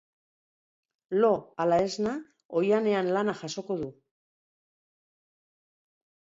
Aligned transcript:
Lo 1.23 1.29
ala 1.65 1.77
esna 1.89 2.13
oihanean 2.61 3.11
lana 3.19 3.37
jasoko 3.43 3.79
du. 3.83 3.91